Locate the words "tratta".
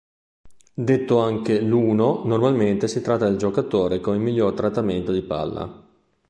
3.01-3.29